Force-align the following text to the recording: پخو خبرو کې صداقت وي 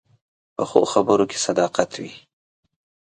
پخو 0.55 0.81
خبرو 0.93 1.25
کې 1.31 1.37
صداقت 1.45 1.91
وي 2.01 2.13